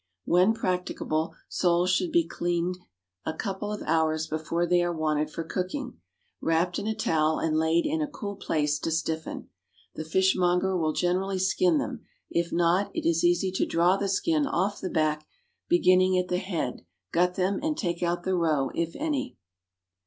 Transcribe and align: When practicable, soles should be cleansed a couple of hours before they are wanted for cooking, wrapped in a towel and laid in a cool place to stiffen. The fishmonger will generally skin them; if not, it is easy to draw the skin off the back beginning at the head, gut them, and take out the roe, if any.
When 0.25 0.55
practicable, 0.55 1.35
soles 1.47 1.91
should 1.91 2.11
be 2.11 2.25
cleansed 2.27 2.79
a 3.23 3.33
couple 3.35 3.71
of 3.71 3.83
hours 3.83 4.25
before 4.25 4.65
they 4.65 4.81
are 4.83 4.91
wanted 4.91 5.29
for 5.29 5.43
cooking, 5.43 5.99
wrapped 6.41 6.79
in 6.79 6.87
a 6.87 6.95
towel 6.95 7.37
and 7.37 7.55
laid 7.55 7.85
in 7.85 8.01
a 8.01 8.07
cool 8.09 8.35
place 8.35 8.79
to 8.79 8.89
stiffen. 8.89 9.49
The 9.93 10.03
fishmonger 10.03 10.75
will 10.75 10.93
generally 10.93 11.37
skin 11.37 11.77
them; 11.77 12.03
if 12.31 12.51
not, 12.51 12.89
it 12.95 13.07
is 13.07 13.23
easy 13.23 13.51
to 13.51 13.65
draw 13.67 13.95
the 13.95 14.09
skin 14.09 14.47
off 14.47 14.81
the 14.81 14.89
back 14.89 15.27
beginning 15.69 16.17
at 16.17 16.29
the 16.29 16.39
head, 16.39 16.83
gut 17.11 17.35
them, 17.35 17.59
and 17.61 17.77
take 17.77 18.01
out 18.01 18.23
the 18.23 18.33
roe, 18.33 18.71
if 18.73 18.95
any. 18.95 19.37